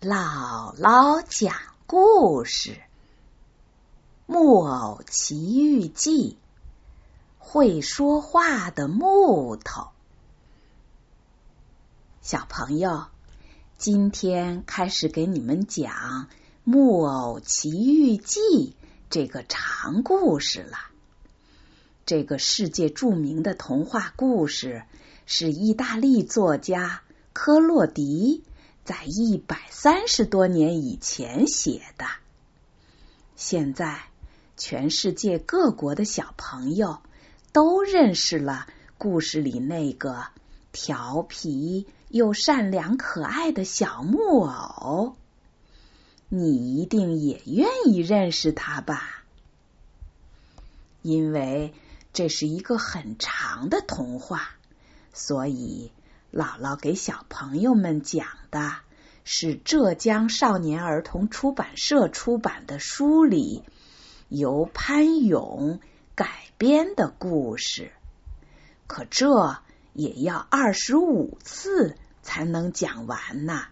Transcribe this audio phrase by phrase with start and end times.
[0.00, 1.56] 姥姥讲
[1.88, 2.70] 故事，
[4.26, 6.34] 《木偶奇遇记》，
[7.36, 9.88] 会说话的木头。
[12.22, 13.06] 小朋友，
[13.76, 15.90] 今天开始给你们讲
[16.62, 18.38] 《木偶奇遇记》
[19.10, 20.78] 这个长故事了。
[22.06, 24.84] 这个世界著名的童话故事
[25.26, 27.02] 是意大利作家
[27.32, 28.44] 科洛迪。
[28.88, 32.06] 在一百三十多年以前写的，
[33.36, 34.00] 现在
[34.56, 37.02] 全世界各国的小朋友
[37.52, 38.66] 都认识了
[38.96, 40.28] 故事里那个
[40.72, 45.16] 调皮又善良可爱的小木偶。
[46.30, 49.22] 你一定也愿意认识他吧？
[51.02, 51.74] 因为
[52.14, 54.48] 这是一个很长的童话，
[55.12, 55.92] 所以。
[56.32, 58.76] 姥姥给小朋友们讲的
[59.24, 63.62] 是浙江少年儿童出版社出版的书里
[64.28, 65.80] 由潘勇
[66.14, 67.92] 改编的故事，
[68.86, 69.58] 可这
[69.94, 73.62] 也要二十五次才能讲完呢。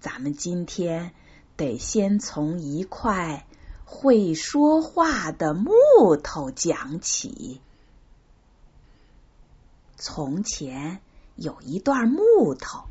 [0.00, 1.12] 咱们今天
[1.56, 3.46] 得先从一块
[3.84, 5.70] 会说话的木
[6.22, 7.60] 头讲起。
[10.00, 11.00] 从前
[11.34, 12.84] 有一段木头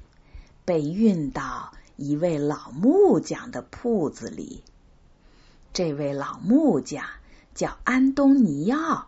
[0.65, 4.61] 被运到一位老木匠的铺子里。
[5.71, 7.05] 这位老木匠
[7.55, 9.07] 叫安东尼奥，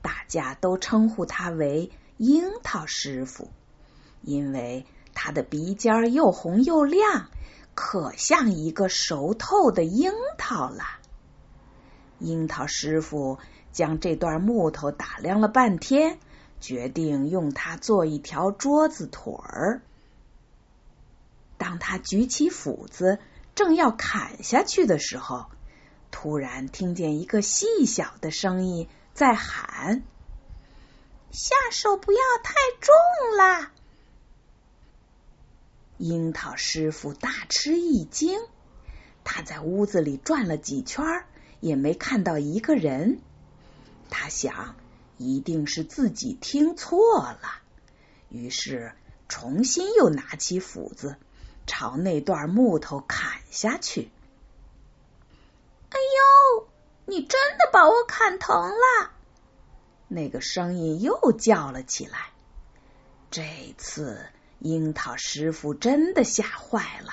[0.00, 3.48] 大家都称呼他为樱桃师傅，
[4.22, 7.28] 因为他的鼻尖又红又亮，
[7.74, 10.84] 可像一个熟透的樱桃了。
[12.20, 13.38] 樱桃师傅
[13.72, 16.20] 将这段木头打量了半天。
[16.60, 19.82] 决定用它做一条桌子腿儿。
[21.56, 23.18] 当他举起斧子，
[23.54, 25.46] 正要砍下去的时候，
[26.10, 30.02] 突然听见一个细小的声音在喊
[31.30, 33.72] ：“下手不要太重啦！”
[35.96, 38.40] 樱桃师傅大吃一惊，
[39.22, 41.24] 他在屋子里转了几圈，
[41.60, 43.20] 也没看到一个人。
[44.10, 44.76] 他想。
[45.16, 47.62] 一定是自己听错了，
[48.28, 48.92] 于是
[49.28, 51.16] 重新又拿起斧子，
[51.66, 54.10] 朝那段木头砍下去。
[55.90, 55.96] 哎
[56.58, 56.68] 呦，
[57.06, 59.12] 你真的把我砍疼了！
[60.08, 62.30] 那个声音又叫了起来。
[63.30, 64.26] 这次
[64.58, 67.12] 樱桃师傅真的吓坏了，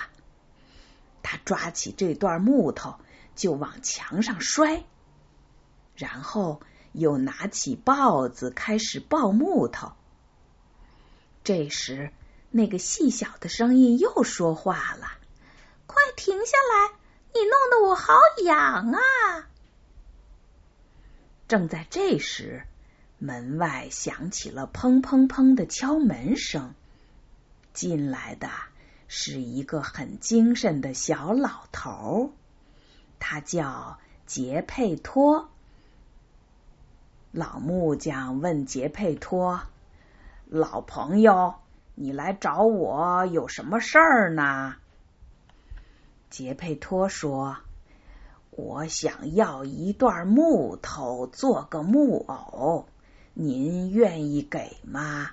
[1.21, 2.95] 他抓起这段木头
[3.35, 4.83] 就往墙上摔，
[5.95, 6.59] 然后。
[6.91, 9.93] 又拿起刨子开始刨木头。
[11.43, 12.11] 这时，
[12.49, 15.07] 那个细小的声音又说话了
[15.87, 16.93] ：“快停下来！
[17.33, 18.13] 你弄得我好
[18.43, 19.49] 痒啊！”
[21.47, 22.63] 正在这时，
[23.17, 26.75] 门外响起了砰砰砰的敲门声。
[27.73, 28.49] 进来的
[29.07, 32.33] 是一个很精神的小老头，
[33.19, 35.49] 他叫杰佩托。
[37.33, 39.61] 老木匠问杰佩托
[40.51, 41.55] ：“老朋友，
[41.95, 44.75] 你来找我有什么事儿呢？”
[46.29, 47.55] 杰佩托说
[48.51, 52.89] ：“我想要一段木头做个木偶，
[53.33, 55.31] 您愿意给吗？”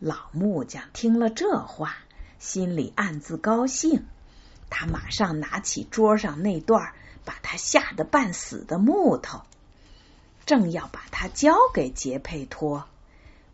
[0.00, 1.94] 老木匠听了这话，
[2.38, 4.06] 心里暗自高兴。
[4.70, 6.94] 他马上拿起桌上那段
[7.26, 9.42] 把他吓得半死的木头。
[10.46, 12.84] 正要把它交给杰佩托，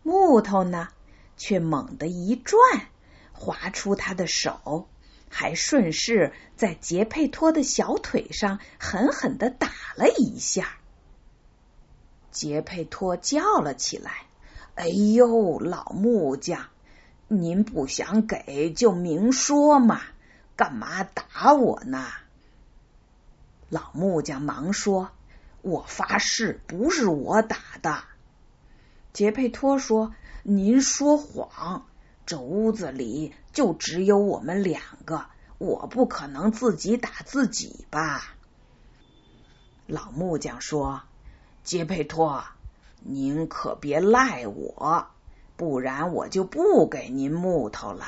[0.02, 0.90] 木头呢，
[1.38, 2.60] 却猛地一转，
[3.32, 4.86] 划出他的手，
[5.30, 10.76] 还顺势在杰佩托的小腿上狠狠的打了一下。
[12.30, 14.26] 杰佩托叫了起来
[14.76, 16.66] ：“哎呦，老木匠，
[17.26, 20.02] 您不想给就明说嘛，
[20.56, 22.06] 干嘛打我呢？”
[23.70, 25.10] 老木匠忙说。
[25.62, 28.02] 我发誓，不是我打的。
[29.12, 31.86] 杰佩托说：“您说谎，
[32.26, 35.26] 这屋子里就只有我们两个，
[35.58, 38.34] 我不可能自己打自己吧？”
[39.86, 41.02] 老木匠说
[41.62, 42.44] ：“杰佩托，
[43.00, 45.06] 您可别赖我，
[45.56, 48.06] 不然我就不给您木头了。”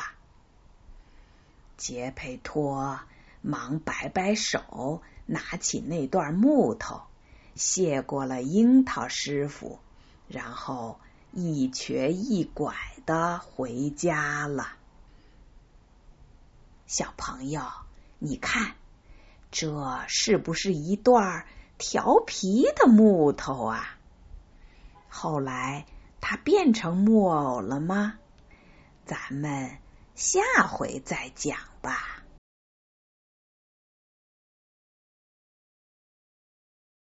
[1.77, 2.99] 杰佩托
[3.43, 7.03] 忙摆摆手，拿起那段木头。
[7.55, 9.79] 谢过了樱桃师傅，
[10.29, 10.99] 然后
[11.33, 12.75] 一瘸一拐
[13.07, 14.69] 的回家了。
[16.87, 17.63] 小朋友，
[18.19, 18.75] 你看，
[19.51, 21.47] 这是不是一段
[21.79, 23.99] 调皮的木头啊？
[25.09, 25.87] 后来
[26.21, 28.19] 它变成木偶了吗？
[29.07, 29.79] 咱们
[30.15, 32.24] 下回再讲吧。